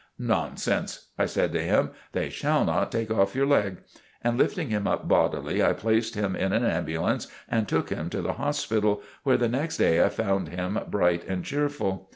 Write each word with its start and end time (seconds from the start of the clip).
"Nonsense!" 0.17 1.09
I 1.19 1.27
said 1.27 1.53
to 1.53 1.61
him. 1.61 1.91
"They 2.13 2.31
shall 2.31 2.65
not 2.65 2.91
take 2.91 3.11
off 3.11 3.35
your 3.35 3.45
leg." 3.45 3.83
And 4.23 4.35
lifting 4.35 4.71
him 4.71 4.87
up 4.87 5.07
bodily, 5.07 5.63
I 5.63 5.73
placed 5.73 6.15
him 6.15 6.35
in 6.35 6.53
an 6.53 6.65
ambulance 6.65 7.27
and 7.47 7.67
took 7.67 7.91
him 7.91 8.09
to 8.09 8.23
the 8.23 8.33
Hospital, 8.33 9.03
where 9.21 9.37
the 9.37 9.47
next 9.47 9.77
day 9.77 10.03
I 10.03 10.09
found 10.09 10.47
him 10.49 10.79
bright 10.89 11.23
and 11.27 11.45
cheerful. 11.45 12.09